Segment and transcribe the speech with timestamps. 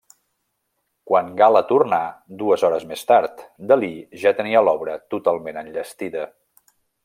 [1.09, 1.99] Quan Gala tornà,
[2.39, 3.91] dues hores més tard, Dalí
[4.25, 6.27] ja tenia l'obra totalment enllestida.